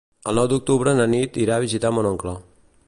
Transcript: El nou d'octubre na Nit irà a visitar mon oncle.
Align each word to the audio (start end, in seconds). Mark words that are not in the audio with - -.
El 0.29 0.37
nou 0.39 0.47
d'octubre 0.53 0.95
na 1.01 1.07
Nit 1.13 1.39
irà 1.45 1.59
a 1.61 1.65
visitar 1.67 1.95
mon 1.99 2.13
oncle. 2.15 2.37